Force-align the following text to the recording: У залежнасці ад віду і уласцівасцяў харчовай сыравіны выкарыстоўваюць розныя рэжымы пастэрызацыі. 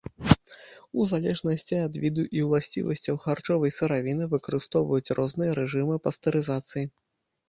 У 1.01 1.05
залежнасці 1.09 1.75
ад 1.87 1.99
віду 2.03 2.23
і 2.37 2.41
уласцівасцяў 2.45 3.19
харчовай 3.25 3.73
сыравіны 3.75 4.23
выкарыстоўваюць 4.31 5.13
розныя 5.21 5.51
рэжымы 5.61 5.99
пастэрызацыі. 6.09 6.85